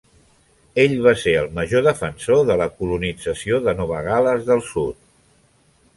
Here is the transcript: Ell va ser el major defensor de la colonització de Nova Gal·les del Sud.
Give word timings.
Ell 0.83 0.95
va 1.07 1.13
ser 1.23 1.33
el 1.41 1.49
major 1.57 1.85
defensor 1.89 2.41
de 2.49 2.57
la 2.63 2.69
colonització 2.79 3.61
de 3.67 3.79
Nova 3.83 4.03
Gal·les 4.11 4.49
del 4.49 4.65
Sud. 4.75 5.03